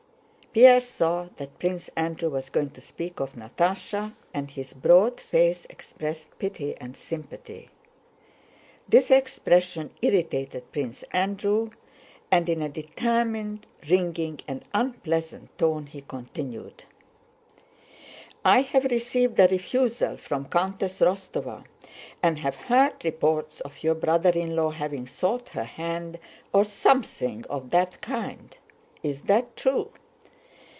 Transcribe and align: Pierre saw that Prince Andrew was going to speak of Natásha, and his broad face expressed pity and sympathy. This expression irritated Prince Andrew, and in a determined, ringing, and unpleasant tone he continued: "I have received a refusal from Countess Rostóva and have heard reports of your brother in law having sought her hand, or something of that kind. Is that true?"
Pierre 0.53 0.81
saw 0.81 1.29
that 1.37 1.59
Prince 1.59 1.87
Andrew 1.95 2.29
was 2.29 2.49
going 2.49 2.71
to 2.71 2.81
speak 2.81 3.21
of 3.21 3.35
Natásha, 3.35 4.13
and 4.33 4.51
his 4.51 4.73
broad 4.73 5.17
face 5.21 5.65
expressed 5.69 6.37
pity 6.39 6.75
and 6.75 6.97
sympathy. 6.97 7.69
This 8.85 9.09
expression 9.11 9.91
irritated 10.01 10.69
Prince 10.73 11.03
Andrew, 11.11 11.69
and 12.29 12.49
in 12.49 12.61
a 12.61 12.67
determined, 12.67 13.65
ringing, 13.89 14.41
and 14.45 14.65
unpleasant 14.73 15.57
tone 15.57 15.85
he 15.85 16.01
continued: 16.01 16.83
"I 18.43 18.59
have 18.63 18.83
received 18.83 19.39
a 19.39 19.47
refusal 19.47 20.17
from 20.17 20.49
Countess 20.49 20.99
Rostóva 20.99 21.63
and 22.21 22.39
have 22.39 22.55
heard 22.57 23.05
reports 23.05 23.61
of 23.61 23.81
your 23.85 23.95
brother 23.95 24.31
in 24.31 24.57
law 24.57 24.71
having 24.71 25.07
sought 25.07 25.47
her 25.55 25.63
hand, 25.63 26.19
or 26.51 26.65
something 26.65 27.45
of 27.49 27.69
that 27.69 28.01
kind. 28.01 28.57
Is 29.01 29.21
that 29.23 29.55
true?" 29.55 29.93